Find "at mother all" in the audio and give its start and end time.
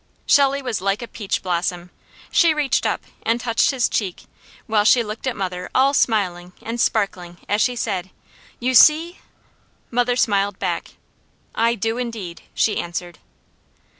5.27-5.93